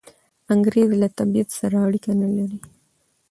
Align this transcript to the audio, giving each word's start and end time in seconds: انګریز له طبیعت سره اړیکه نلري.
انګریز 0.53 0.89
له 1.01 1.07
طبیعت 1.17 1.49
سره 1.59 1.75
اړیکه 1.87 2.11
نلري. 2.21 2.59